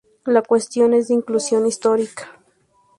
La 0.25 0.41
cuestión 0.41 0.95
es 0.95 1.09
de 1.09 1.13
inclusión 1.13 1.67
histórica. 1.67 2.41